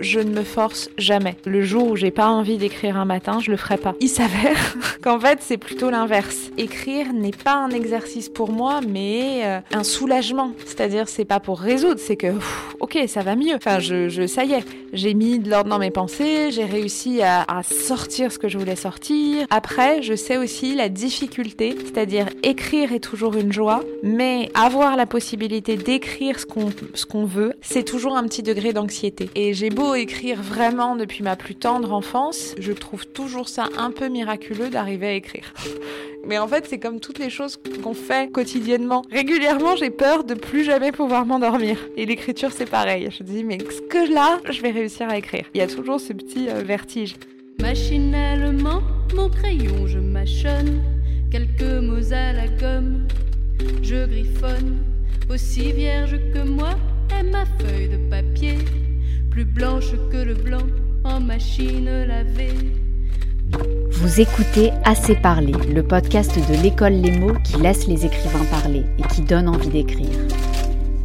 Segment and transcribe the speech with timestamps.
[0.00, 1.36] je ne me force jamais.
[1.44, 3.94] Le jour où j'ai pas envie d'écrire un matin, je le ferai pas.
[4.00, 6.50] Il s'avère qu'en fait, c'est plutôt l'inverse.
[6.56, 10.52] Écrire n'est pas un exercice pour moi, mais euh, un soulagement.
[10.64, 12.34] C'est-à-dire, c'est pas pour résoudre, c'est que,
[12.80, 13.54] ok, ça va mieux.
[13.54, 17.42] Enfin, je, ça y est, j'ai mis de l'ordre dans mes pensées, j'ai réussi à,
[17.42, 19.46] à sortir ce que je voulais sortir.
[19.50, 25.06] Après, je sais aussi la difficulté, c'est-à-dire écrire est toujours une joie, mais avoir la
[25.06, 29.30] possibilité d'écrire ce qu'on ce qu'on veut, c'est toujours un petit degré d'anxiété.
[29.34, 33.90] Et j'ai beau écrire vraiment depuis ma plus tendre enfance, je trouve toujours ça un
[33.90, 35.52] peu miraculeux d'arriver à écrire.
[36.26, 39.02] Mais en fait, c'est comme toutes les choses qu'on fait quotidiennement.
[39.10, 41.78] Régulièrement, j'ai peur de plus jamais pouvoir m'endormir.
[41.96, 43.08] Et l'écriture, c'est pareil.
[43.10, 45.46] Je dis, mais ce que là, je vais réussir à écrire?
[45.54, 47.16] Il y a toujours ce petit euh, vertige.
[47.60, 48.82] Machinalement,
[49.14, 50.82] mon crayon, je mâchonne
[51.30, 53.06] quelques mots à la gomme.
[53.82, 54.78] Je griffonne,
[55.30, 56.70] aussi vierge que moi
[57.18, 58.54] est ma feuille de papier,
[59.44, 60.66] blanche que le blanc
[61.04, 62.54] en machine lavée.
[63.92, 68.84] Vous écoutez Assez parler, le podcast de l'école Les mots qui laisse les écrivains parler
[68.98, 70.08] et qui donne envie d'écrire.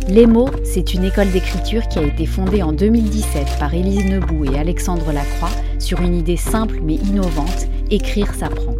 [0.07, 4.45] Les mots, c'est une école d'écriture qui a été fondée en 2017 par Élise Nebout
[4.45, 5.49] et Alexandre Lacroix
[5.79, 8.75] sur une idée simple mais innovante, écrire s'apprend.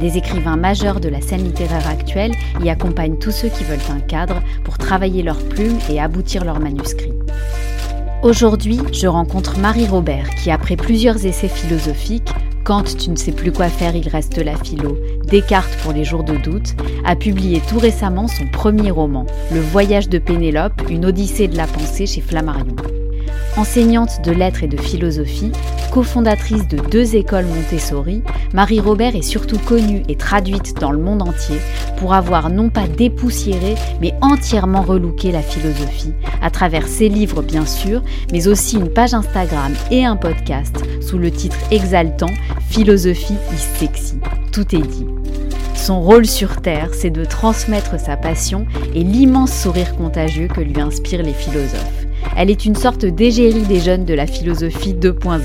[0.00, 4.00] Des écrivains majeurs de la scène littéraire actuelle y accompagnent tous ceux qui veulent un
[4.00, 7.19] cadre pour travailler leurs plumes et aboutir leurs manuscrits.
[8.22, 12.28] Aujourd'hui, je rencontre Marie Robert qui, après plusieurs essais philosophiques,
[12.64, 16.22] quand tu ne sais plus quoi faire, il reste la philo, Descartes pour les jours
[16.22, 16.74] de doute,
[17.06, 21.66] a publié tout récemment son premier roman, Le voyage de Pénélope, une odyssée de la
[21.66, 22.76] pensée chez Flammarion.
[23.56, 25.50] Enseignante de lettres et de philosophie,
[25.90, 28.22] cofondatrice de deux écoles Montessori,
[28.54, 31.58] Marie Robert est surtout connue et traduite dans le monde entier
[31.96, 37.66] pour avoir non pas dépoussiéré, mais entièrement relooké la philosophie, à travers ses livres bien
[37.66, 42.30] sûr, mais aussi une page Instagram et un podcast sous le titre exaltant
[42.68, 44.18] Philosophie is sexy.
[44.52, 45.06] Tout est dit.
[45.74, 50.80] Son rôle sur Terre, c'est de transmettre sa passion et l'immense sourire contagieux que lui
[50.80, 51.99] inspirent les philosophes.
[52.36, 55.40] Elle est une sorte d'égérie des jeunes de la philosophie 2.0.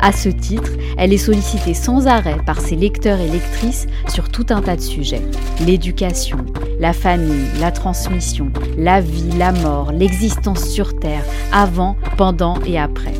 [0.00, 4.46] À ce titre, elle est sollicitée sans arrêt par ses lecteurs et lectrices sur tout
[4.50, 5.22] un tas de sujets.
[5.64, 6.38] L'éducation,
[6.80, 13.14] la famille, la transmission, la vie, la mort, l'existence sur Terre, avant, pendant et après.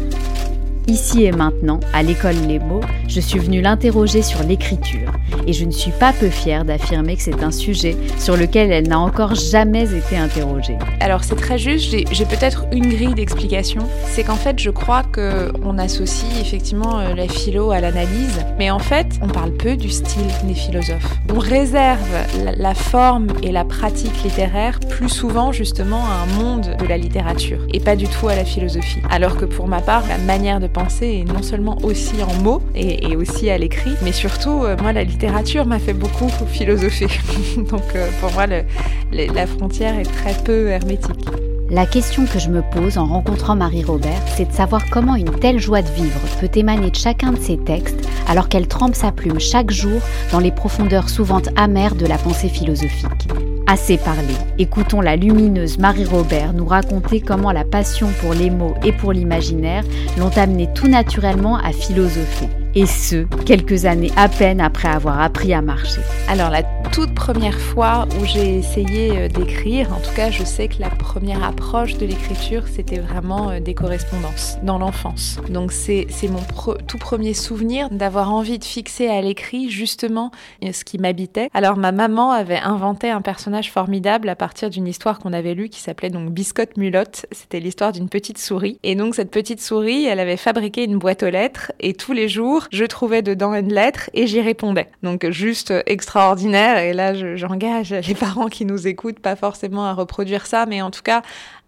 [0.89, 5.13] Ici et maintenant, à l'école Les mots, je suis venue l'interroger sur l'écriture
[5.47, 8.89] et je ne suis pas peu fière d'affirmer que c'est un sujet sur lequel elle
[8.89, 10.79] n'a encore jamais été interrogée.
[11.01, 13.83] Alors c'est très juste, j'ai peut-être une grille d'explication.
[14.07, 18.79] C'est qu'en fait je crois qu'on associe effectivement euh, la philo à l'analyse, mais en
[18.79, 21.17] fait on parle peu du style des philosophes.
[21.33, 22.01] On réserve
[22.45, 26.97] la, la forme et la pratique littéraire plus souvent justement à un monde de la
[26.97, 29.01] littérature et pas du tout à la philosophie.
[29.11, 32.63] Alors que pour ma part, la manière de penser est non seulement aussi en mots
[32.75, 37.09] et, et aussi à l'écrit, mais surtout euh, moi la littérature m'a fait beaucoup philosopher.
[37.57, 41.27] Donc euh, pour moi la frontière est très peu hermétique.
[41.71, 45.31] La question que je me pose en rencontrant Marie Robert, c'est de savoir comment une
[45.31, 49.11] telle joie de vivre peut émaner de chacun de ses textes alors qu'elle trempe sa
[49.11, 50.01] plume chaque jour
[50.33, 53.29] dans les profondeurs souvent amères de la pensée philosophique.
[53.67, 58.75] Assez parlé, écoutons la lumineuse Marie Robert nous raconter comment la passion pour les mots
[58.85, 59.85] et pour l'imaginaire
[60.19, 62.49] l'ont amenée tout naturellement à philosopher.
[62.75, 66.01] Et ce, quelques années à peine après avoir appris à marcher.
[66.27, 70.69] Alors la toute première fois où j'ai essayé euh, d'écrire, en tout cas je sais
[70.69, 75.39] que la première approche de l'écriture c'était vraiment euh, des correspondances dans l'enfance.
[75.51, 76.41] Donc c'est mon
[76.87, 80.31] tout premier souvenir d'avoir envie de fixer à l'écrit justement
[80.65, 81.51] euh, ce qui m'habitait.
[81.53, 85.69] Alors ma maman avait inventé un personnage formidable à partir d'une histoire qu'on avait lue
[85.69, 87.27] qui s'appelait donc Biscotte Mulotte.
[87.33, 88.79] C'était l'histoire d'une petite souris.
[88.83, 92.29] Et donc cette petite souris, elle avait fabriqué une boîte aux lettres et tous les
[92.29, 94.89] jours je trouvais dedans une lettre et j'y répondais.
[95.03, 96.79] Donc juste extraordinaire.
[96.79, 100.91] Et là, j'engage les parents qui nous écoutent, pas forcément à reproduire ça, mais en
[100.91, 101.23] tout cas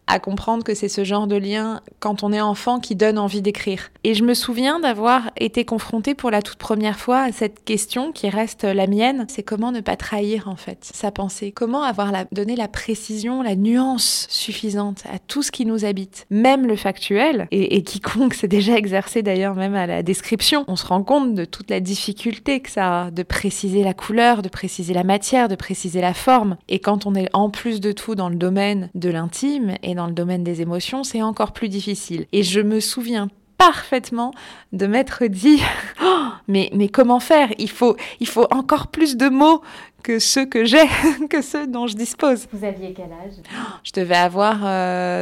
[0.06, 3.42] à comprendre que c'est ce genre de lien quand on est enfant qui donne envie
[3.42, 3.90] d'écrire.
[4.04, 8.12] Et je me souviens d'avoir été confrontée pour la toute première fois à cette question
[8.12, 12.12] qui reste la mienne, c'est comment ne pas trahir en fait sa pensée, comment avoir
[12.12, 16.76] la, donné la précision, la nuance suffisante à tout ce qui nous habite, même le
[16.76, 21.34] factuel, et, quiconque s'est déjà exercé d'ailleurs même à la description, on se rend compte
[21.34, 25.48] de toute la difficulté que ça a de préciser la couleur, de préciser la matière,
[25.48, 28.90] de préciser la forme, et quand on est en plus de tout dans le domaine
[28.94, 32.26] de l'intime dans le domaine des émotions, c'est encore plus difficile.
[32.32, 34.32] Et je me souviens parfaitement
[34.72, 35.60] de m'être dit
[36.04, 37.48] oh, mais mais comment faire?
[37.58, 39.62] Il faut il faut encore plus de mots
[40.02, 40.86] que ceux que j'ai,
[41.30, 42.46] que ceux dont je dispose.
[42.52, 43.34] Vous aviez quel âge?
[43.82, 44.58] Je devais avoir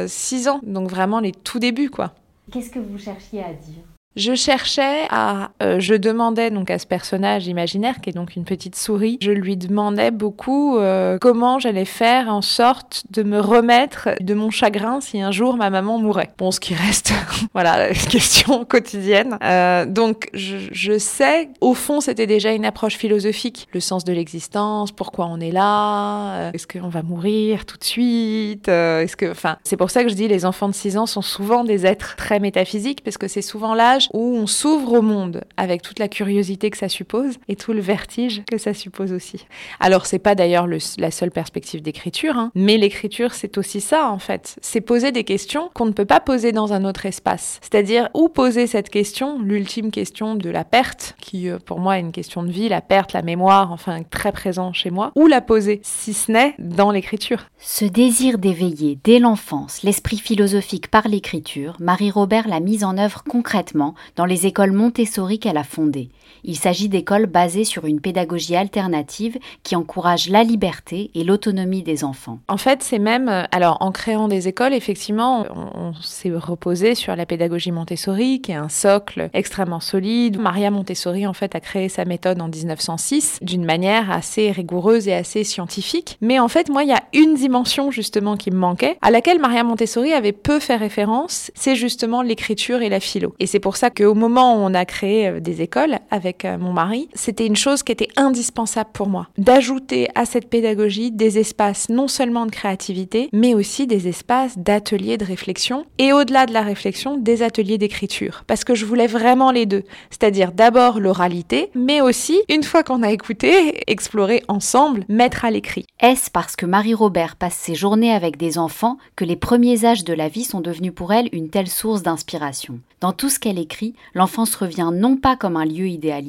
[0.09, 2.13] 6 euh, ans, donc vraiment les tout débuts quoi.
[2.51, 3.92] Qu'est-ce que vous cherchiez à dire?
[4.15, 8.43] Je cherchais à, euh, je demandais donc à ce personnage imaginaire qui est donc une
[8.43, 14.09] petite souris, je lui demandais beaucoup euh, comment j'allais faire en sorte de me remettre
[14.21, 16.29] de mon chagrin si un jour ma maman mourait.
[16.37, 17.13] Bon, ce qui reste,
[17.53, 19.37] voilà, une question quotidienne.
[19.43, 24.13] Euh, donc je, je, sais, au fond, c'était déjà une approche philosophique, le sens de
[24.13, 29.57] l'existence, pourquoi on est là, est-ce qu'on va mourir tout de suite, est-ce que, enfin,
[29.63, 32.15] c'est pour ça que je dis les enfants de 6 ans sont souvent des êtres
[32.15, 36.07] très métaphysiques parce que c'est souvent l'âge où on s'ouvre au monde avec toute la
[36.07, 39.45] curiosité que ça suppose et tout le vertige que ça suppose aussi.
[39.79, 44.19] Alors c'est pas d'ailleurs la seule perspective d'écriture, hein, mais l'écriture c'est aussi ça en
[44.19, 44.57] fait.
[44.61, 47.59] C'est poser des questions qu'on ne peut pas poser dans un autre espace.
[47.61, 52.01] C'est-à-dire où poser cette question, l'ultime question de la perte, qui euh, pour moi est
[52.01, 55.41] une question de vie, la perte, la mémoire, enfin très présent chez moi, où la
[55.41, 57.45] poser, si ce n'est dans l'écriture?
[57.59, 63.92] Ce désir d'éveiller dès l'enfance l'esprit philosophique par l'écriture, Marie-Robert l'a mise en œuvre concrètement
[64.15, 66.09] dans les écoles Montessori qu'elle a fondées.
[66.45, 72.03] Il s'agit d'écoles basées sur une pédagogie alternative qui encourage la liberté et l'autonomie des
[72.03, 72.39] enfants.
[72.49, 75.45] En fait, c'est même, euh, alors en créant des écoles, effectivement,
[75.75, 80.39] on, s'est reposé sur la pédagogie Montessori, qui est un socle extrêmement solide.
[80.39, 85.13] Maria Montessori, en fait, a créé sa méthode en 1906 d'une manière assez rigoureuse et
[85.13, 86.17] assez scientifique.
[86.19, 89.39] Mais en fait, moi, il y a une dimension justement qui me manquait, à laquelle
[89.39, 93.33] Maria Montessori avait peu fait référence, c'est justement l'écriture et la philo.
[93.39, 96.57] Et c'est pour ça qu'au moment où on a créé euh, des écoles avec euh,
[96.57, 101.39] mon mari, c'était une chose qui était indispensable pour moi, d'ajouter à cette pédagogie des
[101.39, 106.53] espaces non seulement de créativité, mais aussi des espaces d'ateliers de réflexion et au-delà de
[106.53, 108.43] la réflexion, des ateliers d'écriture.
[108.47, 113.03] Parce que je voulais vraiment les deux, c'est-à-dire d'abord l'oralité, mais aussi, une fois qu'on
[113.03, 115.85] a écouté, explorer ensemble, mettre à l'écrit.
[115.99, 120.13] Est-ce parce que Marie-Robert passe ses journées avec des enfants que les premiers âges de
[120.13, 122.79] la vie sont devenus pour elle une telle source d'inspiration?
[123.01, 123.72] Dans tout ce qu'elle écrit,
[124.13, 126.23] l'enfance revient non pas comme un lieu idéal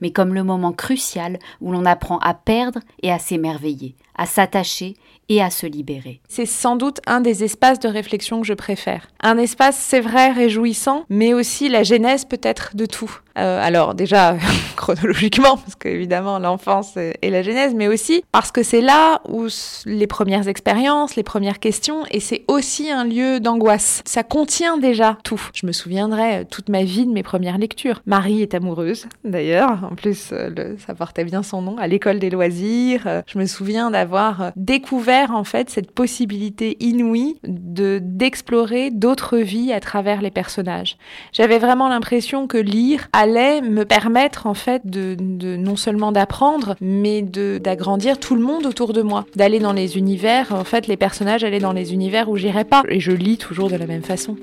[0.00, 4.96] mais comme le moment crucial où l'on apprend à perdre et à s'émerveiller, à s'attacher
[5.28, 6.20] et à se libérer.
[6.28, 9.08] C'est sans doute un des espaces de réflexion que je préfère.
[9.22, 13.20] Un espace, c'est vrai, réjouissant, mais aussi la genèse peut-être de tout.
[13.38, 14.36] Euh, alors déjà
[14.76, 19.46] chronologiquement, parce qu'évidemment l'enfance est la genèse, mais aussi parce que c'est là où
[19.86, 24.02] les premières expériences, les premières questions, et c'est aussi un lieu d'angoisse.
[24.04, 25.40] Ça contient déjà tout.
[25.54, 28.02] Je me souviendrai euh, toute ma vie de mes premières lectures.
[28.06, 29.88] Marie est amoureuse, d'ailleurs.
[29.90, 31.76] En plus, euh, ça portait bien son nom.
[31.78, 38.00] À l'école des loisirs, je me souviens d'avoir découvert en fait cette possibilité inouïe de
[38.02, 40.96] d'explorer d'autres vies à travers les personnages.
[41.32, 46.74] J'avais vraiment l'impression que lire allait me permettre en fait de, de non seulement d'apprendre,
[46.80, 50.52] mais de d'agrandir tout le monde autour de moi, d'aller dans les univers.
[50.52, 53.68] En fait, les personnages allaient dans les univers où j'irais pas, et je lis toujours
[53.68, 54.36] de la même façon.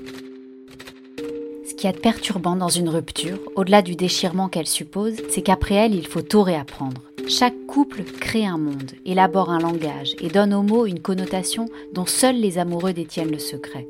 [1.68, 5.94] Ce qui est perturbant dans une rupture, au-delà du déchirement qu'elle suppose, c'est qu'après elle,
[5.94, 7.02] il faut tout réapprendre.
[7.28, 12.06] Chaque couple crée un monde, élabore un langage et donne aux mots une connotation dont
[12.06, 13.86] seuls les amoureux détiennent le secret.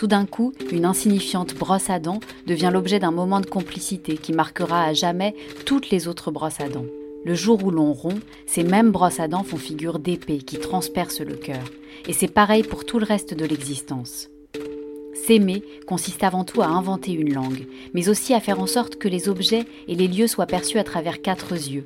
[0.00, 4.32] Tout d'un coup, une insignifiante brosse à dents devient l'objet d'un moment de complicité qui
[4.32, 5.34] marquera à jamais
[5.66, 6.86] toutes les autres brosses à dents.
[7.26, 11.20] Le jour où l'on rompt, ces mêmes brosses à dents font figure d'épée qui transperce
[11.20, 11.62] le cœur.
[12.08, 14.30] Et c'est pareil pour tout le reste de l'existence.
[15.12, 19.06] S'aimer consiste avant tout à inventer une langue, mais aussi à faire en sorte que
[19.06, 21.84] les objets et les lieux soient perçus à travers quatre yeux,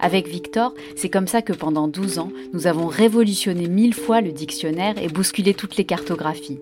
[0.00, 4.32] avec Victor, c'est comme ça que pendant 12 ans, nous avons révolutionné mille fois le
[4.32, 6.58] dictionnaire et bousculé toutes les cartographies.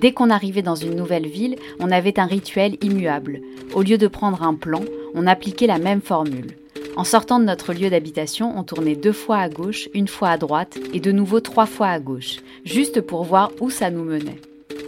[0.00, 3.40] Dès qu'on arrivait dans une nouvelle ville, on avait un rituel immuable.
[3.74, 4.82] Au lieu de prendre un plan,
[5.14, 6.56] on appliquait la même formule.
[6.96, 10.38] En sortant de notre lieu d'habitation, on tournait deux fois à gauche, une fois à
[10.38, 14.40] droite et de nouveau trois fois à gauche, juste pour voir où ça nous menait.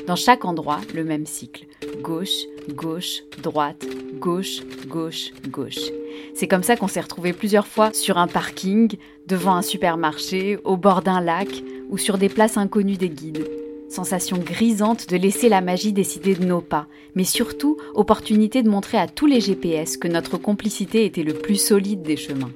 [0.06, 1.66] Dans chaque endroit, le même cycle.
[2.02, 3.86] Gauche, gauche, droite,
[4.18, 5.90] gauche, gauche, gauche.
[6.34, 8.96] C'est comme ça qu'on s'est retrouvés plusieurs fois sur un parking,
[9.28, 11.48] devant un supermarché, au bord d'un lac
[11.90, 13.46] ou sur des places inconnues des guides.
[13.90, 18.98] Sensation grisante de laisser la magie décider de nos pas, mais surtout opportunité de montrer
[18.98, 22.52] à tous les GPS que notre complicité était le plus solide des chemins.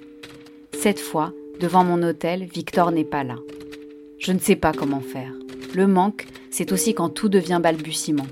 [0.72, 3.34] Cette fois, devant mon hôtel, Victor n'est pas là.
[4.20, 5.32] Je ne sais pas comment faire.
[5.74, 8.26] Le manque, c'est aussi quand tout devient balbutiement.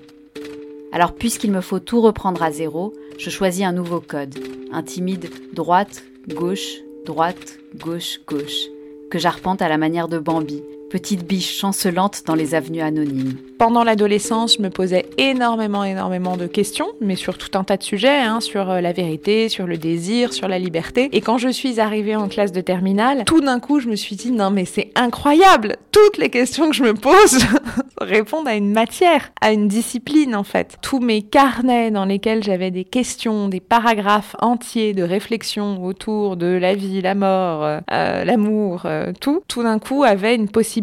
[0.93, 4.39] Alors puisqu'il me faut tout reprendre à zéro, je choisis un nouveau code,
[4.71, 8.69] un timide droite, gauche, droite, gauche, gauche,
[9.11, 13.39] que j'arpente à la manière de Bambi, petite biche chancelante dans les avenues anonymes.
[13.59, 17.83] Pendant l'adolescence, je me posais énormément, énormément de questions, mais sur tout un tas de
[17.83, 21.09] sujets, hein, sur euh, la vérité, sur le désir, sur la liberté.
[21.13, 24.17] Et quand je suis arrivée en classe de terminale, tout d'un coup, je me suis
[24.17, 27.39] dit, non mais c'est incroyable Toutes les questions que je me pose
[28.03, 30.77] répondent à une matière, à une discipline en fait.
[30.83, 36.49] Tous mes carnets dans lesquels j'avais des questions, des paragraphes entiers de réflexion autour de
[36.49, 38.87] la vie, la mort, euh, euh, l'amour,
[39.21, 40.82] tout, tout d'un coup avait une possibilité.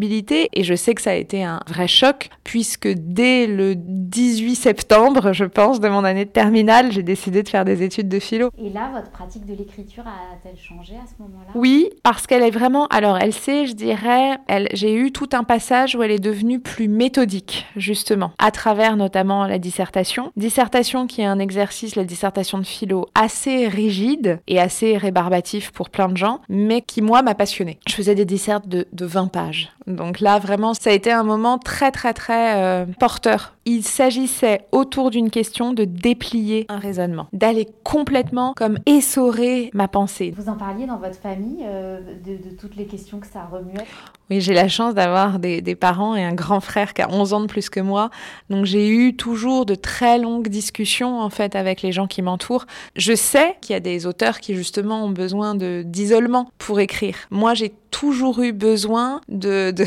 [0.54, 5.34] Et je sais que ça a été un vrai choc, puisque dès le 18 septembre,
[5.34, 8.50] je pense, de mon année de terminale, j'ai décidé de faire des études de philo.
[8.58, 11.52] Et là, votre pratique de l'écriture a-t-elle changé à ce moment-là?
[11.56, 12.88] Oui, parce qu'elle est vraiment.
[12.88, 14.68] Alors, elle sait, je dirais, elle...
[14.74, 19.46] j'ai eu tout un passage où elle est devenue plus méthodique, justement, à travers notamment
[19.46, 20.32] la dissertation.
[20.36, 25.90] Dissertation qui est un exercice, la dissertation de philo, assez rigide et assez rébarbatif pour
[25.90, 27.80] plein de gens, mais qui, moi, m'a passionné.
[27.88, 29.72] Je faisais des dissertes de, de 20 pages.
[29.90, 33.56] Donc là, vraiment, ça a été un moment très, très, très euh, porteur.
[33.66, 40.34] Il s'agissait autour d'une question de déplier un raisonnement, d'aller complètement comme essorer ma pensée.
[40.36, 43.86] Vous en parliez dans votre famille euh, de, toutes les questions que ça remuait
[44.30, 47.42] Oui, j'ai la chance d'avoir des, parents et un grand frère qui a 11 ans
[47.42, 48.10] de plus que moi.
[48.50, 52.66] Donc j'ai eu toujours de très longues discussions en fait avec les gens qui m'entourent.
[52.96, 57.16] Je sais qu'il y a des auteurs qui justement ont besoin d'isolement pour écrire.
[57.30, 59.86] Moi, j'ai toujours eu besoin de, du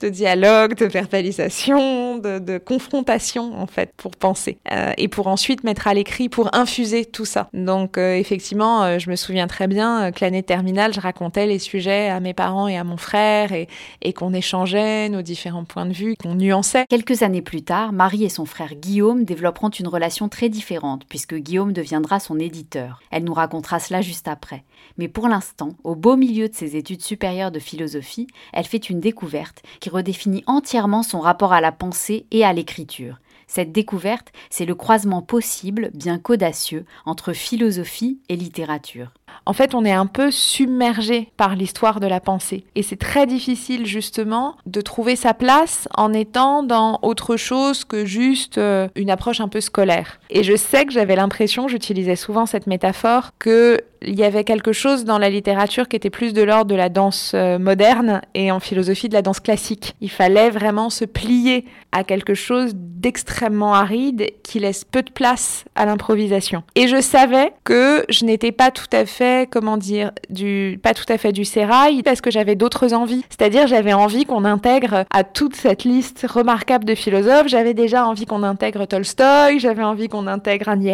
[0.00, 5.86] de dialogue, de verbalisation, de, confrontation en fait pour penser euh, et pour ensuite mettre
[5.86, 7.48] à l'écrit, pour infuser tout ça.
[7.54, 11.58] Donc euh, effectivement, euh, je me souviens très bien que l'année terminale, je racontais les
[11.58, 13.68] sujets à mes parents et à mon frère et,
[14.02, 16.84] et qu'on échangeait nos différents points de vue, qu'on nuançait.
[16.88, 21.34] Quelques années plus tard, Marie et son frère Guillaume développeront une relation très différente puisque
[21.34, 23.00] Guillaume deviendra son éditeur.
[23.10, 24.64] Elle nous racontera cela juste après.
[24.96, 29.00] Mais pour l'instant, au beau milieu de ses études supérieures de philosophie, elle fait une
[29.00, 33.18] découverte qui redéfinit entièrement son rapport à la pensée et à l'écriture.
[33.46, 39.12] Cette découverte, c'est le croisement possible, bien qu'audacieux, entre philosophie et littérature.
[39.46, 42.64] En fait, on est un peu submergé par l'histoire de la pensée.
[42.74, 48.04] Et c'est très difficile, justement, de trouver sa place en étant dans autre chose que
[48.04, 50.20] juste euh, une approche un peu scolaire.
[50.30, 54.72] Et je sais que j'avais l'impression, j'utilisais souvent cette métaphore, que il y avait quelque
[54.72, 58.52] chose dans la littérature qui était plus de l'ordre de la danse euh, moderne et
[58.52, 59.94] en philosophie de la danse classique.
[60.00, 65.64] Il fallait vraiment se plier à quelque chose d'extrêmement aride qui laisse peu de place
[65.74, 66.62] à l'improvisation.
[66.74, 69.17] Et je savais que je n'étais pas tout à fait,
[69.50, 73.24] comment dire, du, pas tout à fait du sérail parce que j'avais d'autres envies.
[73.30, 78.26] C'est-à-dire j'avais envie qu'on intègre à toute cette liste remarquable de philosophes, j'avais déjà envie
[78.26, 80.92] qu'on intègre Tolstoï, j'avais envie qu'on intègre Annie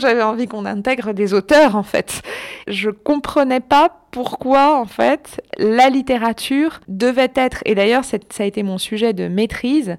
[0.00, 2.22] j'avais envie qu'on intègre des auteurs en fait.
[2.66, 8.62] Je comprenais pas pourquoi en fait la littérature devait être, et d'ailleurs ça a été
[8.62, 9.96] mon sujet de maîtrise,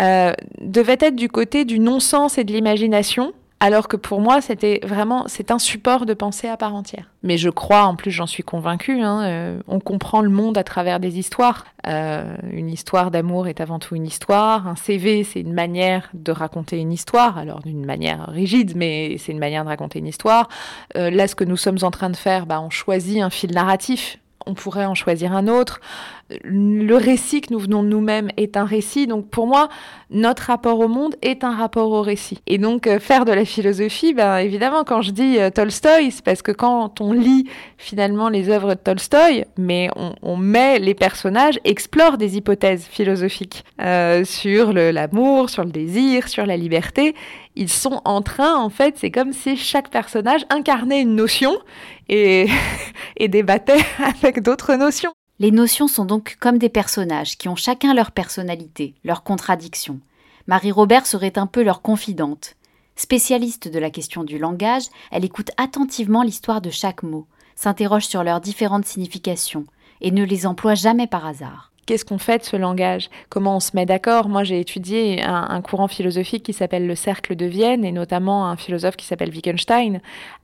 [0.00, 4.80] euh, devait être du côté du non-sens et de l'imagination alors que pour moi, c'était
[4.82, 7.10] vraiment, c'est un support de pensée à part entière.
[7.22, 10.64] Mais je crois, en plus, j'en suis convaincue, hein, euh, on comprend le monde à
[10.64, 11.66] travers des histoires.
[11.86, 14.66] Euh, une histoire d'amour est avant tout une histoire.
[14.66, 19.32] Un CV, c'est une manière de raconter une histoire, alors d'une manière rigide, mais c'est
[19.32, 20.48] une manière de raconter une histoire.
[20.96, 23.52] Euh, là, ce que nous sommes en train de faire, bah, on choisit un fil
[23.52, 24.18] narratif
[24.50, 25.80] on pourrait en choisir un autre.
[26.44, 29.06] Le récit que nous venons de nous-mêmes est un récit.
[29.06, 29.68] Donc pour moi,
[30.10, 32.40] notre rapport au monde est un rapport au récit.
[32.46, 36.24] Et donc euh, faire de la philosophie, ben, évidemment, quand je dis euh, Tolstoï, c'est
[36.24, 39.88] parce que quand on lit finalement les œuvres de Tolstoï, mais
[40.22, 46.46] on, met les personnages, explore des hypothèses philosophiques euh, sur l'amour, sur le désir, sur
[46.46, 47.14] la liberté.
[47.60, 51.58] Ils sont en train, en fait, c'est comme si chaque personnage incarnait une notion
[52.08, 52.48] et,
[53.20, 53.84] débattait
[54.22, 55.12] avec d'autres notions.
[55.40, 60.00] Les notions sont donc comme des personnages qui ont chacun leur personnalité, leurs contradictions.
[60.46, 62.56] Marie-Robert serait un peu leur confidente.
[62.96, 67.26] Spécialiste de la question du langage, elle écoute attentivement l'histoire de chaque mot,
[67.56, 69.66] s'interroge sur leurs différentes significations
[70.00, 73.10] et ne les emploie jamais par hasard qu'est-ce qu'on fait de ce langage?
[73.30, 74.28] Comment on se met d'accord?
[74.28, 78.54] Moi, j'ai étudié un, courant philosophique qui s'appelle le cercle de Vienne, et notamment un
[78.54, 80.00] philosophe qui s'appelle Wittgenstein,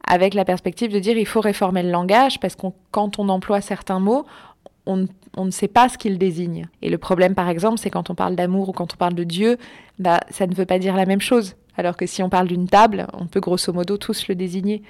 [0.09, 3.61] avec la perspective de dire il faut réformer le langage, parce que quand on emploie
[3.61, 4.27] certains mots,
[4.87, 6.67] on, ne sait pas ce qu'ils désignent.
[6.83, 9.23] Et le problème, par exemple, c'est quand on parle d'amour ou quand on parle de
[9.23, 9.57] Dieu,
[10.01, 11.55] bah, ça ne veut pas dire la même chose.
[11.77, 14.83] Alors que si on parle d'une table, on peut grosso modo tous le désigner.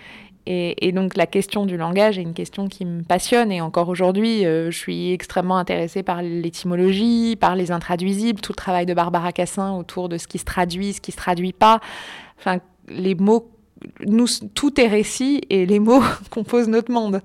[0.49, 4.47] Et, donc la question du langage est une question qui me passionne et encore aujourd'hui,
[4.47, 9.33] euh, je suis extrêmement intéressée par l'étymologie, par les intraduisibles, tout le travail de Barbara
[9.33, 11.81] Cassin autour de ce qui se traduit, ce qui se traduit pas.
[12.39, 13.51] Enfin, les mots,
[14.55, 17.21] tout est récit et les mots composent notre monde.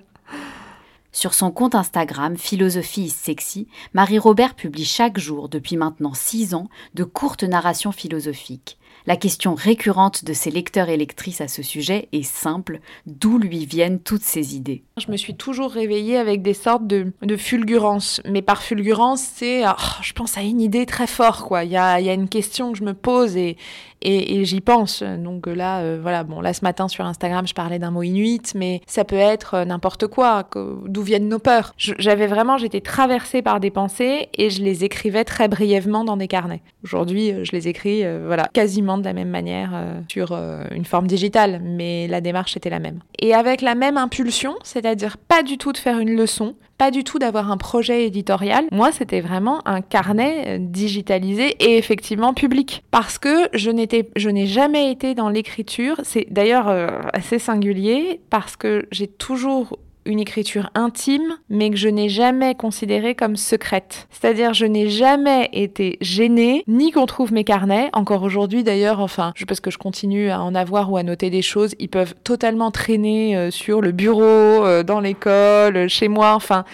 [1.14, 7.04] Sur son compte Instagram Philosophie sexy, Marie-Robert publie chaque jour, depuis maintenant six ans, de
[7.04, 8.80] courtes narrations philosophiques.
[9.08, 13.66] La question récurrente de ses lecteurs et lectrices à ce sujet est simple, d'où lui
[13.66, 14.84] viennent toutes ces idées?
[14.98, 19.64] Je me suis toujours réveillée avec des sortes de, de fulgurances, mais par fulgurance, c'est,
[19.68, 21.64] oh, je pense à une idée très forte, quoi.
[21.64, 23.58] Il y a, une question que je me pose et,
[24.04, 25.02] j'y pense.
[25.04, 28.54] Donc là, euh, voilà, bon, là ce matin sur Instagram, je parlais d'un mot inuit,
[28.56, 30.48] mais ça peut être euh, n'importe quoi,
[30.86, 31.74] d'où viennent nos peurs?
[31.78, 36.28] J'avais vraiment, j'étais traversée par des pensées et je les écrivais très brièvement dans des
[36.28, 36.62] carnets.
[36.84, 40.86] Aujourd'hui, euh, je les écris, voilà, quasiment de la même manière euh, sur euh, une
[40.86, 43.00] forme digitale, mais la démarche était la même.
[43.20, 47.04] Et avec la même impulsion, c'est-à-dire pas du tout de faire une leçon, pas du
[47.04, 48.66] tout d'avoir un projet éditorial.
[48.72, 52.84] Moi, c'était vraiment un carnet digitalisé et effectivement public.
[52.90, 55.98] Parce que je n'ai jamais été dans l'écriture.
[56.04, 61.88] C'est d'ailleurs euh, assez singulier parce que j'ai toujours une écriture intime, mais que je
[61.88, 64.08] n'ai jamais considérée comme secrète.
[64.10, 67.90] C'est-à-dire, je n'ai jamais été gênée, ni qu'on trouve mes carnets.
[67.94, 71.42] Encore aujourd'hui, d'ailleurs, enfin, parce que je continue à en avoir ou à noter des
[71.42, 76.34] choses, ils peuvent totalement traîner euh, sur le bureau, euh, dans l'école, chez moi.
[76.34, 76.66] Enfin,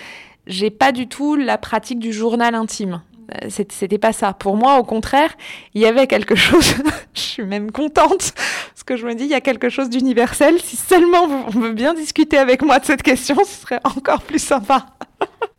[0.46, 3.02] j'ai pas du tout la pratique du journal intime
[3.50, 4.34] c'était pas ça.
[4.34, 5.36] Pour moi, au contraire,
[5.74, 6.76] il y avait quelque chose,
[7.14, 10.60] je suis même contente, parce que je me dis, il y a quelque chose d'universel.
[10.62, 14.44] Si seulement on veut bien discuter avec moi de cette question, ce serait encore plus
[14.44, 14.86] sympa.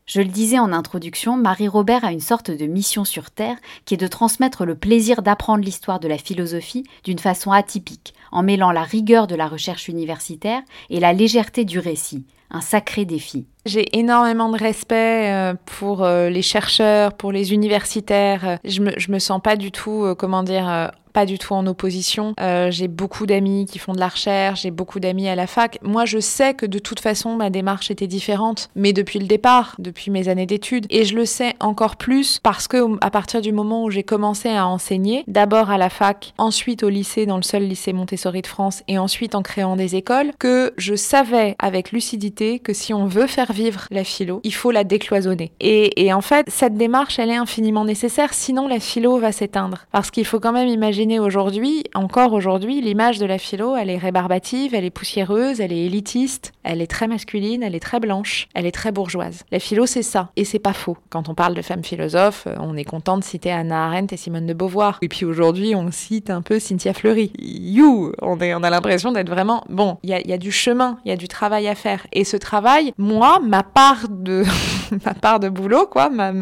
[0.08, 3.98] Je le disais en introduction, Marie-Robert a une sorte de mission sur Terre qui est
[3.98, 8.84] de transmettre le plaisir d'apprendre l'histoire de la philosophie d'une façon atypique, en mêlant la
[8.84, 12.25] rigueur de la recherche universitaire et la légèreté du récit.
[12.50, 13.46] Un sacré défi.
[13.66, 18.58] J'ai énormément de respect euh, pour euh, les chercheurs, pour les universitaires.
[18.64, 21.66] Je me, je me sens pas du tout, euh, comment dire, pas du tout en
[21.66, 22.32] opposition.
[22.38, 25.80] Euh, j'ai beaucoup d'amis qui font de la recherche, j'ai beaucoup d'amis à la fac.
[25.82, 29.75] Moi, je sais que de toute façon, ma démarche était différente, mais depuis le départ,
[29.80, 30.87] depuis mes années d'études.
[30.90, 34.48] Et je le sais encore plus parce que à partir du moment où j'ai commencé
[34.48, 38.46] à enseigner, d'abord à la fac, ensuite au lycée, dans le seul lycée Montessori de
[38.46, 43.06] France, et ensuite en créant des écoles, que je savais avec lucidité que si on
[43.06, 45.50] veut faire vivre la philo, il faut la décloisonner.
[45.58, 49.87] Et, et en fait, cette démarche, elle est infiniment nécessaire, sinon la philo va s'éteindre.
[49.90, 53.97] Parce qu'il faut quand même imaginer aujourd'hui, encore aujourd'hui, l'image de la philo, elle est
[53.97, 58.49] rébarbative, elle est poussiéreuse, elle est élitiste, elle est très masculine, elle est très blanche,
[58.55, 59.44] elle est très bourgeoise.
[59.53, 60.99] La philo, c'est ça, et c'est pas faux.
[61.09, 64.47] Quand on parle de femmes philosophes, on est content de citer Anna Arendt et Simone
[64.47, 64.99] de Beauvoir.
[65.01, 67.33] Et puis aujourd'hui, on cite un peu Cynthia Fleury.
[67.38, 69.99] You, on, a l'impression d'être vraiment bon.
[70.03, 72.92] Il y a, du chemin, il y a du travail à faire, et ce travail,
[72.99, 74.42] moi, ma part de
[75.05, 76.33] ma part de boulot, quoi, ma,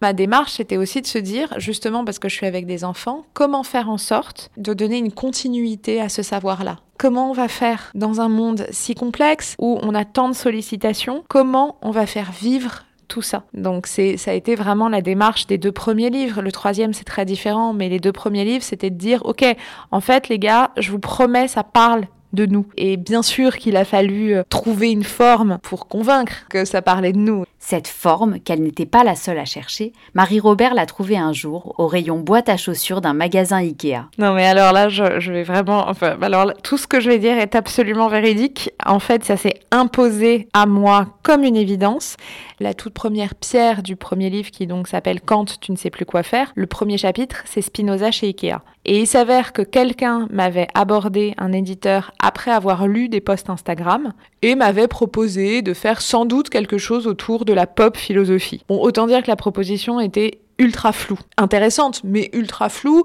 [0.00, 3.24] ma démarche, c'était aussi de se dire, justement parce que je suis avec des enfants,
[3.32, 6.76] comment faire en sorte de donner une continuité à ce savoir-là.
[6.98, 11.24] Comment on va faire dans un monde si complexe où on a tant de sollicitations?
[11.28, 13.44] Comment on va faire vivre tout ça?
[13.52, 16.40] Donc c'est ça a été vraiment la démarche des deux premiers livres.
[16.40, 19.44] Le troisième c'est très différent, mais les deux premiers livres c'était de dire ok,
[19.90, 22.66] en fait les gars, je vous promets ça parle de nous.
[22.76, 27.18] Et bien sûr qu'il a fallu trouver une forme pour convaincre que ça parlait de
[27.18, 27.44] nous.
[27.66, 31.86] Cette forme, qu'elle n'était pas la seule à chercher, Marie-Robert l'a trouvée un jour au
[31.86, 34.02] rayon boîte à chaussures d'un magasin Ikea.
[34.18, 35.88] Non mais alors là, je, vais vraiment...
[35.88, 38.70] Enfin, alors tout ce que je vais dire est absolument véridique.
[38.84, 42.18] En fait, ça s'est imposé à moi comme une évidence.
[42.60, 46.04] La toute première pierre du premier livre qui donc s'appelle Kant, tu ne sais plus
[46.04, 48.58] quoi faire, le premier chapitre, c'est Spinoza chez Ikea.
[48.86, 54.12] Et il s'avère que quelqu'un m'avait abordé, un éditeur, après avoir lu des posts Instagram,
[54.42, 58.62] et m'avait proposé de faire sans doute quelque chose autour de la pop philosophie.
[58.68, 63.04] Bon, autant dire que la proposition était ultra floue, intéressante, mais ultra floue,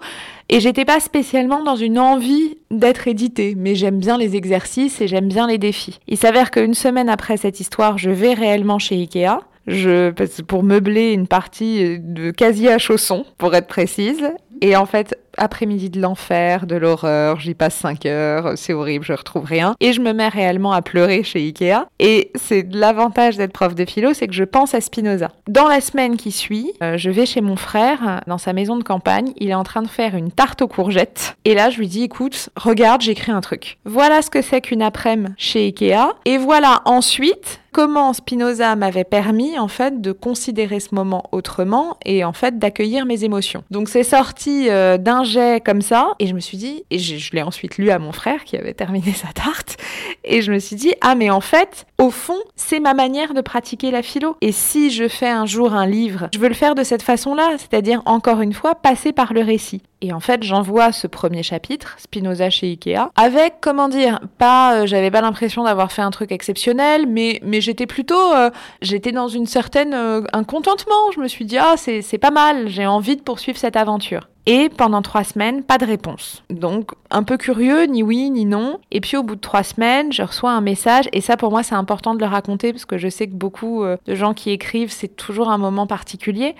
[0.49, 5.07] et j'étais pas spécialement dans une envie d'être éditée, mais j'aime bien les exercices et
[5.07, 5.99] j'aime bien les défis.
[6.07, 10.11] Il s'avère qu'une semaine après cette histoire, je vais réellement chez Ikea, je,
[10.43, 14.31] pour meubler une partie de casier à chaussons, pour être précise,
[14.61, 19.13] et en fait, après-midi de l'enfer, de l'horreur, j'y passe 5 heures, c'est horrible, je
[19.13, 19.75] retrouve rien.
[19.79, 21.85] Et je me mets réellement à pleurer chez Ikea.
[21.99, 25.29] Et c'est l'avantage d'être prof de philo, c'est que je pense à Spinoza.
[25.47, 28.83] Dans la semaine qui suit, euh, je vais chez mon frère, dans sa maison de
[28.83, 31.35] campagne, il est en train de faire une tarte aux courgettes.
[31.45, 33.77] Et là, je lui dis, écoute, regarde, j'écris un truc.
[33.85, 36.13] Voilà ce que c'est qu'une après-midi chez Ikea.
[36.25, 42.23] Et voilà ensuite comment Spinoza m'avait permis en fait de considérer ce moment autrement et
[42.23, 43.63] en fait d'accueillir mes émotions.
[43.71, 45.23] Donc c'est sorti euh, d'un
[45.63, 48.43] comme ça, et je me suis dit, et je, l'ai ensuite lu à mon frère
[48.43, 49.77] qui avait terminé sa tarte,
[50.23, 53.41] et je me suis dit, ah mais en fait, au fond, c'est ma manière de
[53.41, 54.37] pratiquer la philo.
[54.41, 57.51] Et si je fais un jour un livre, je veux le faire de cette façon-là,
[57.57, 59.81] c'est-à-dire encore une fois, passer par le récit.
[60.01, 64.85] Et en fait, j'envoie ce premier chapitre, Spinoza chez Ikea, avec, comment dire, pas, euh,
[64.85, 68.49] j'avais pas l'impression d'avoir fait un truc exceptionnel, mais, mais j'étais plutôt, euh,
[68.81, 71.11] j'étais dans une certaine, euh, un contentement.
[71.13, 74.29] Je me suis dit, ah, c'est pas mal, j'ai envie de poursuivre cette aventure.
[74.51, 76.43] Et pendant trois semaines, pas de réponse.
[76.49, 78.79] Donc, un peu curieux, ni oui, ni non.
[78.89, 81.07] Et puis, au bout de trois semaines, je reçois un message.
[81.13, 83.83] Et ça, pour moi, c'est important de le raconter parce que je sais que beaucoup
[83.83, 86.55] euh, de gens qui écrivent, c'est toujours un moment particulier.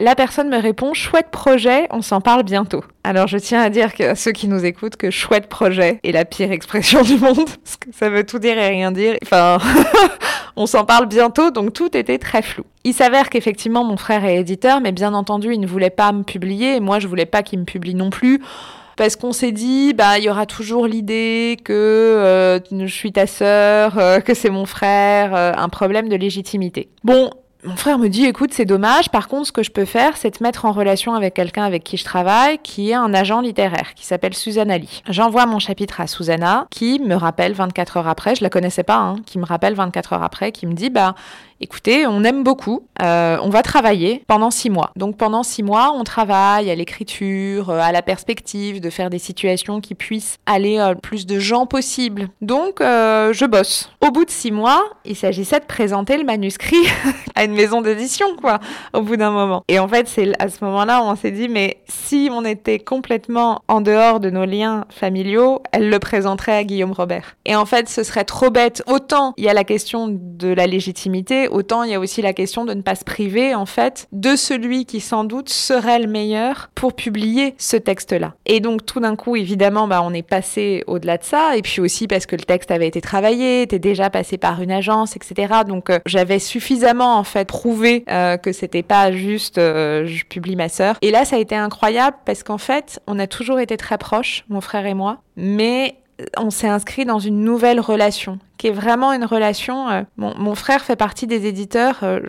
[0.00, 2.84] La personne me répond chouette projet, on s'en parle bientôt.
[3.02, 6.24] Alors je tiens à dire que ceux qui nous écoutent que chouette projet est la
[6.24, 9.16] pire expression du monde parce que ça veut tout dire et rien dire.
[9.24, 9.58] Enfin,
[10.56, 12.62] on s'en parle bientôt, donc tout était très flou.
[12.84, 16.22] Il s'avère qu'effectivement mon frère est éditeur, mais bien entendu il ne voulait pas me
[16.22, 18.40] publier et moi je voulais pas qu'il me publie non plus
[18.96, 23.26] parce qu'on s'est dit bah il y aura toujours l'idée que euh, je suis ta
[23.26, 26.88] sœur, euh, que c'est mon frère, euh, un problème de légitimité.
[27.02, 27.30] Bon,
[27.64, 30.30] mon frère me dit écoute c'est dommage par contre ce que je peux faire c'est
[30.30, 33.94] te mettre en relation avec quelqu'un avec qui je travaille qui est un agent littéraire
[33.94, 35.02] qui s'appelle Susanna Lee.
[35.08, 38.98] J'envoie mon chapitre à Susanna qui me rappelle 24 heures après, je la connaissais pas
[38.98, 41.14] hein, qui me rappelle 24 heures après qui me dit bah
[41.60, 44.92] écoutez, on aime beaucoup, euh, on va travailler pendant six mois.
[44.96, 49.18] Donc pendant six mois, on travaille à l'écriture, euh, à la perspective de faire des
[49.18, 52.28] situations qui puissent aller euh, plus de gens possible.
[52.40, 53.90] Donc euh, je bosse.
[54.00, 56.76] Au bout de six mois, il s'agissait de présenter le manuscrit
[57.34, 58.58] à une maison d'édition, quoi,
[58.92, 59.64] au bout d'un moment.
[59.68, 62.78] Et en fait, c'est à ce moment-là où on s'est dit, mais si on était
[62.78, 67.36] complètement en dehors de nos liens familiaux, elle le présenterait à Guillaume Robert.
[67.44, 68.82] Et en fait, ce serait trop bête.
[68.86, 72.32] Autant il y a la question de la légitimité, autant il y a aussi la
[72.32, 76.06] question de ne pas se priver, en fait, de celui qui sans doute serait le
[76.06, 78.34] meilleur pour publier ce texte-là.
[78.46, 81.80] Et donc, tout d'un coup, évidemment, bah, on est passé au-delà de ça, et puis
[81.80, 85.54] aussi parce que le texte avait été travaillé, était déjà passé par une agence, etc.
[85.66, 90.56] Donc, euh, j'avais suffisamment, en fait, prouvé euh, que c'était pas juste euh, je publie
[90.56, 90.96] ma sœur.
[91.02, 94.44] Et là, ça a été incroyable parce qu'en fait, on a toujours été très proches,
[94.48, 95.96] mon frère et moi, mais
[96.36, 99.88] on s'est inscrit dans une nouvelle relation qui est vraiment une relation.
[99.88, 102.00] euh, mon, mon frère fait partie des éditeurs.
[102.02, 102.20] euh,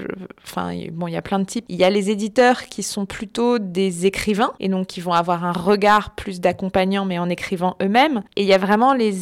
[0.45, 1.65] Enfin, bon, il y a plein de types.
[1.69, 5.43] Il y a les éditeurs qui sont plutôt des écrivains et donc qui vont avoir
[5.43, 8.23] un regard plus d'accompagnant, mais en écrivant eux-mêmes.
[8.35, 9.13] Et il y a vraiment les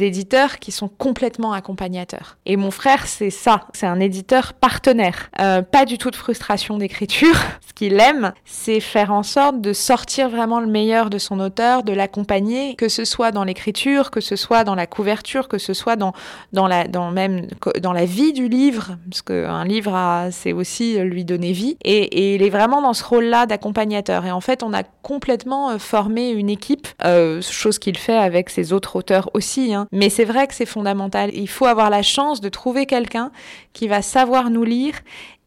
[0.00, 2.36] éditeurs qui sont complètement accompagnateurs.
[2.46, 3.66] Et mon frère, c'est ça.
[3.72, 5.30] C'est un éditeur partenaire.
[5.40, 7.34] Euh, pas du tout de frustration d'écriture.
[7.66, 11.82] Ce qu'il aime, c'est faire en sorte de sortir vraiment le meilleur de son auteur,
[11.82, 15.74] de l'accompagner, que ce soit dans l'écriture, que ce soit dans la couverture, que ce
[15.74, 16.12] soit dans
[16.54, 17.46] dans la même
[17.82, 21.76] dans la vie du livre parce que un livre c'est aussi lui donner vie.
[21.84, 24.24] Et, et il est vraiment dans ce rôle-là d'accompagnateur.
[24.24, 28.48] Et en fait on a complètement euh, formé une équipe euh, chose qu'il fait avec
[28.50, 29.86] ses autres auteurs aussi hein.
[29.92, 31.30] mais c'est vrai que c'est fondamental.
[31.34, 33.30] Il faut avoir la chance de trouver quelqu'un
[33.72, 34.94] qui va savoir nous lire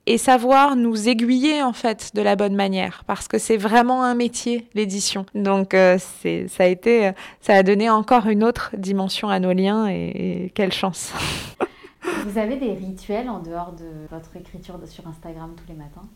[0.08, 4.16] et savoir nous aiguiller en fait de la bonne manière parce que c'est vraiment un
[4.16, 5.26] métier l'édition.
[5.36, 9.52] Donc euh, c'est ça a été ça a donné encore une autre dimension à nos
[9.52, 11.14] liens et, quelle chance.
[12.26, 16.08] Vous avez des rituels en dehors de votre écriture sur Instagram tous les matins?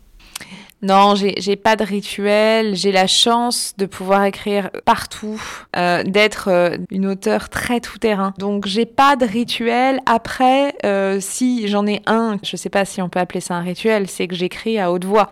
[0.82, 2.74] Non j'ai pas de rituel.
[2.74, 5.40] J'ai la chance de pouvoir écrire partout
[5.76, 10.00] euh, d'être euh, une auteure très tout terrain donc j'ai pas de rituel.
[10.06, 13.60] Après euh, si j'en ai un je sais pas si on peut appeler ça un
[13.60, 15.30] rituel c'est que j'écris à haute voix.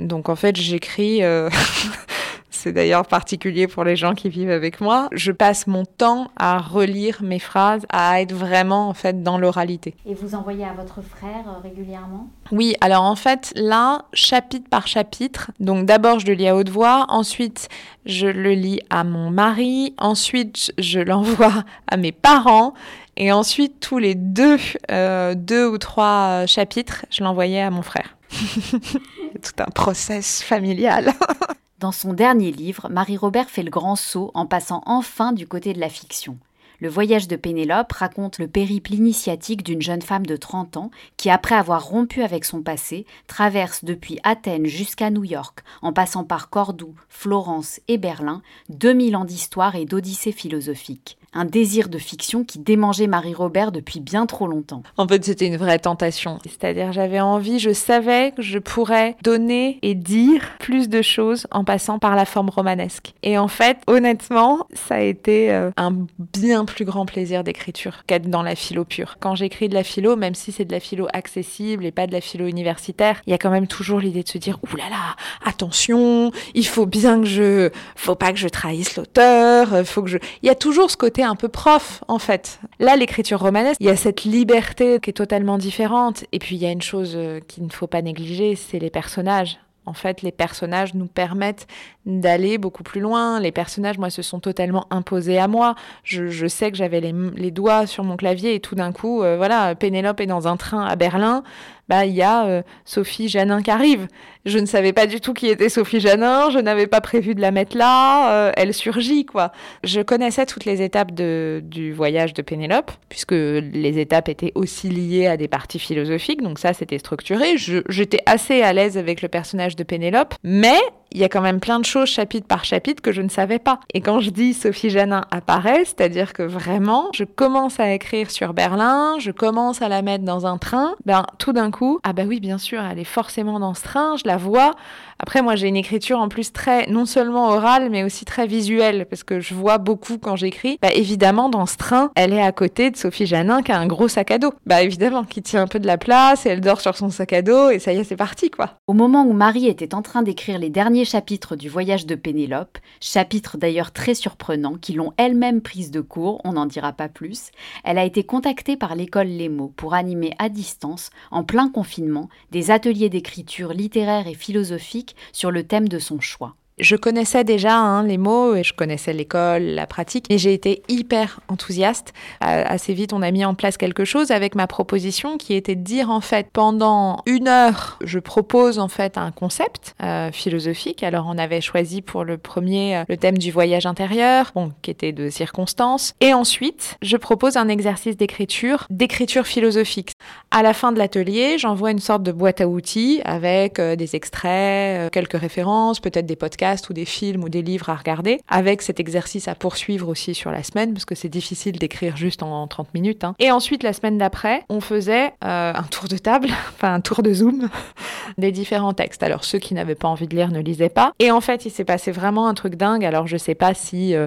[0.00, 1.20] Donc en fait j'écris
[2.50, 5.08] C'est d'ailleurs particulier pour les gens qui vivent avec moi.
[5.12, 9.94] Je passe mon temps à relire mes phrases, à être vraiment en fait dans l'oralité.
[10.06, 12.28] Et vous envoyez à votre frère euh, régulièrement?
[12.50, 16.70] Oui, alors en fait, là, chapitre par chapitre, donc d'abord je le lis à haute
[16.70, 17.68] voix, ensuite
[18.06, 22.72] je le lis à mon mari, ensuite je l'envoie à mes parents,
[23.16, 24.56] et ensuite tous les deux,
[24.90, 28.16] euh, deux ou trois chapitres, je l'envoyais à mon frère.
[28.30, 31.12] Tout un process familial.
[31.78, 35.78] Dans son dernier livre, Marie-Robert fait le grand saut en passant enfin du côté de
[35.78, 36.36] la fiction.
[36.80, 41.30] Le voyage de Pénélope raconte le périple initiatique d'une jeune femme de 30 ans qui,
[41.30, 46.50] après avoir rompu avec son passé, traverse depuis Athènes jusqu'à New York, en passant par
[46.50, 51.17] Cordoue, Florence et Berlin, 2000 ans d'histoire et d'odyssée philosophique.
[51.32, 54.82] Un désir de fiction qui démangeait Marie-Robert depuis bien trop longtemps.
[54.96, 56.38] En fait, c'était une vraie tentation.
[56.44, 61.64] C'est-à-dire, j'avais envie, je savais que je pourrais donner et dire plus de choses en
[61.64, 63.14] passant par la forme romanesque.
[63.22, 65.92] Et en fait, honnêtement, ça a été euh, un
[66.34, 69.16] bien plus grand plaisir d'écriture qu'être dans la philo pure.
[69.20, 72.12] Quand j'écris de la philo, même si c'est de la philo accessible et pas de
[72.12, 74.84] la philo universitaire, il y a quand même toujours l'idée de se dire, ouh là
[74.90, 80.02] là, attention, il faut bien que je, faut pas que je trahisse l'auteur, euh, faut
[80.02, 82.60] que je, il y a toujours ce côté un peu prof, en fait.
[82.78, 86.24] Là, l'écriture romanesque, il y a cette liberté qui est totalement différente.
[86.32, 88.90] Et puis, il y a une chose euh, qu'il ne faut pas négliger, c'est les
[88.90, 89.58] personnages.
[89.88, 91.66] En fait, les personnages nous permettent
[92.04, 93.40] d'aller beaucoup plus loin.
[93.40, 95.76] Les personnages, moi, se sont totalement imposés à moi.
[96.04, 99.74] Je, sais que j'avais les, doigts sur mon clavier et tout d'un coup, euh, voilà,
[99.74, 101.42] Pénélope est dans un train à Berlin
[101.88, 104.08] bah il y a euh, Sophie Janin qui arrive.
[104.44, 107.40] Je ne savais pas du tout qui était Sophie Janin, je n'avais pas prévu de
[107.40, 109.52] la mettre là, euh, elle surgit quoi.
[109.84, 114.88] Je connaissais toutes les étapes de, du voyage de Pénélope, puisque les étapes étaient aussi
[114.88, 117.56] liées à des parties philosophiques, donc ça c'était structuré.
[117.56, 120.78] J'étais assez à l'aise avec le personnage de Pénélope, mais
[121.12, 123.58] il y a quand même plein de choses chapitre par chapitre que je ne savais
[123.58, 123.80] pas.
[123.94, 128.54] Et quand je dis Sophie Janin apparaît, c'est-à-dire que vraiment, je commence à écrire sur
[128.54, 132.24] Berlin, je commence à la mettre dans un train, ben tout d'un coup, ah bah
[132.26, 134.72] oui, bien sûr, elle est forcément dans ce train, je la vois,
[135.20, 139.06] après, moi, j'ai une écriture en plus très, non seulement orale, mais aussi très visuelle,
[139.10, 140.78] parce que je vois beaucoup quand j'écris.
[140.80, 143.86] Bah, évidemment, dans ce train, elle est à côté de Sophie Janin, qui a un
[143.86, 144.54] gros sac à dos.
[144.64, 147.32] Bah, évidemment, qui tient un peu de la place, et elle dort sur son sac
[147.32, 148.78] à dos, et ça y est, c'est parti, quoi.
[148.86, 152.78] Au moment où Marie était en train d'écrire les derniers chapitres du voyage de Pénélope,
[153.00, 157.50] chapitres d'ailleurs très surprenants, qui l'ont elle-même prise de court, on n'en dira pas plus,
[157.82, 162.28] elle a été contactée par l'école Les Mots pour animer à distance, en plein confinement,
[162.52, 166.56] des ateliers d'écriture littéraire et philosophique sur le thème de son choix.
[166.80, 170.82] Je connaissais déjà hein, les mots et je connaissais l'école, la pratique, et j'ai été
[170.88, 172.12] hyper enthousiaste.
[172.44, 175.74] Euh, assez vite, on a mis en place quelque chose avec ma proposition qui était
[175.74, 181.02] de dire en fait pendant une heure, je propose en fait un concept euh, philosophique.
[181.02, 184.92] Alors on avait choisi pour le premier euh, le thème du voyage intérieur, bon, qui
[184.92, 190.12] était de circonstances, et ensuite je propose un exercice d'écriture, d'écriture philosophique.
[190.52, 195.10] À la fin de l'atelier, j'envoie une sorte de boîte à outils avec des extraits,
[195.10, 199.00] quelques références, peut-être des podcasts ou des films ou des livres à regarder, avec cet
[199.00, 202.94] exercice à poursuivre aussi sur la semaine, parce que c'est difficile d'écrire juste en 30
[202.94, 203.24] minutes.
[203.24, 203.34] Hein.
[203.38, 207.22] Et ensuite, la semaine d'après, on faisait euh, un tour de table, enfin un tour
[207.22, 207.68] de Zoom,
[208.38, 209.22] des différents textes.
[209.22, 211.12] Alors ceux qui n'avaient pas envie de lire ne lisaient pas.
[211.18, 213.04] Et en fait, il s'est passé vraiment un truc dingue.
[213.04, 214.26] Alors je sais pas si, euh,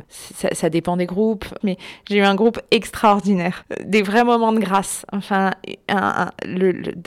[0.54, 1.78] ça, dépend des groupes, mais
[2.10, 5.52] j'ai eu un groupe extraordinaire, des vrais moments de grâce, enfin
[5.90, 6.30] un,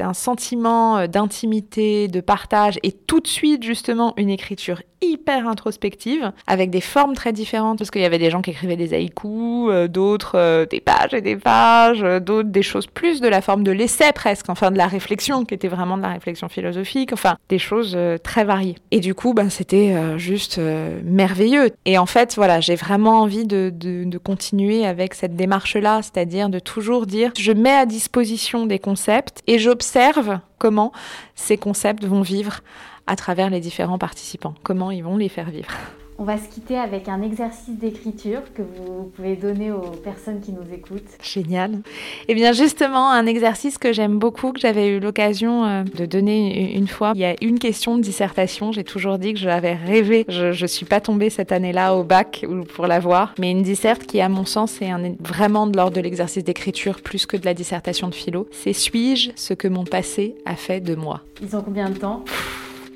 [0.00, 6.32] un sentiment euh, d'intimité, de partage, et tout de suite justement une écriture hyper introspective,
[6.46, 9.70] avec des formes très différentes, parce qu'il y avait des gens qui écrivaient des haïkus,
[9.70, 13.40] euh, d'autres euh, des pages et des pages, euh, d'autres des choses plus de la
[13.40, 17.12] forme de l'essai presque, enfin de la réflexion, qui était vraiment de la réflexion philosophique,
[17.12, 18.76] enfin des choses très variées.
[18.90, 20.60] Et du coup, ben, c'était juste
[21.04, 21.70] merveilleux.
[21.84, 26.48] Et en fait, voilà, j'ai vraiment envie de, de, de continuer avec cette démarche-là, c'est-à-dire
[26.48, 30.92] de toujours dire, je mets à disposition des concepts et j'observe comment
[31.34, 32.60] ces concepts vont vivre
[33.06, 35.68] à travers les différents participants, comment ils vont les faire vivre?
[36.16, 40.52] On va se quitter avec un exercice d'écriture que vous pouvez donner aux personnes qui
[40.52, 41.02] nous écoutent.
[41.20, 41.80] Génial.
[42.28, 46.76] Eh bien justement, un exercice que j'aime beaucoup, que j'avais eu l'occasion euh, de donner
[46.76, 47.14] une fois.
[47.16, 48.70] Il y a une question de dissertation.
[48.70, 50.24] J'ai toujours dit que je l'avais rêvé.
[50.28, 53.34] Je ne suis pas tombée cette année-là au bac pour l'avoir.
[53.40, 57.26] Mais une disserte qui, à mon sens, est vraiment de l'ordre de l'exercice d'écriture plus
[57.26, 58.46] que de la dissertation de philo.
[58.52, 61.22] C'est suis-je ce que mon passé a fait de moi?
[61.42, 62.24] Ils ont combien de temps?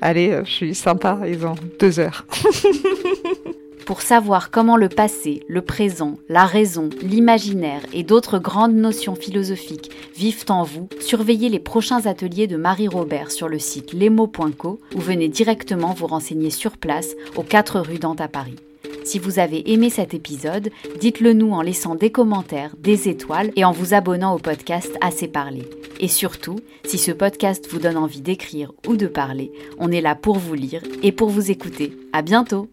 [0.01, 2.25] Allez, euh, je suis sympa, ils ont deux heures.
[3.85, 9.89] Pour savoir comment le passé, le présent, la raison, l'imaginaire et d'autres grandes notions philosophiques
[10.15, 14.99] vivent en vous, surveillez les prochains ateliers de Marie Robert sur le site lemo.co ou
[14.99, 18.57] venez directement vous renseigner sur place aux 4 rue Dante à Paris.
[19.03, 23.65] Si vous avez aimé cet épisode, dites-le nous en laissant des commentaires, des étoiles et
[23.65, 25.67] en vous abonnant au podcast Assez parlé.
[25.99, 30.15] Et surtout, si ce podcast vous donne envie d'écrire ou de parler, on est là
[30.15, 31.97] pour vous lire et pour vous écouter.
[32.13, 32.69] À bientôt!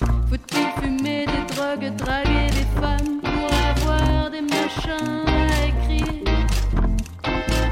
[0.00, 6.24] Faut-il fumer des drogues, draguer des femmes pour avoir des machins à écrire?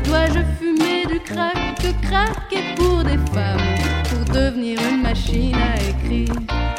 [0.04, 1.82] Dois-je fumer du crack
[2.76, 3.76] pour des femmes
[4.10, 6.71] pour devenir une machine à écrire?